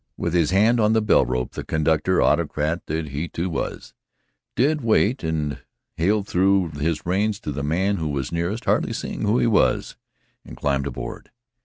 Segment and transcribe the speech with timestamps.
[0.17, 3.93] With his hand on the bell rope, the conductor, autocrat that he, too, was,
[4.55, 5.59] did wait and
[5.97, 9.97] Hale threw his reins to the man who was nearest, hardly seeing who he was,
[10.43, 11.29] and climbed aboard.